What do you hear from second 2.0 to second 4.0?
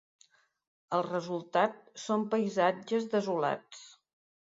són paisatges desolats.